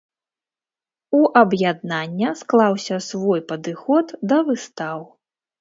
У 1.17 1.19
аб'яднання 1.41 2.33
склаўся 2.41 2.95
свой 3.11 3.45
падыход 3.53 4.19
да 4.33 4.37
выстаў. 4.49 5.07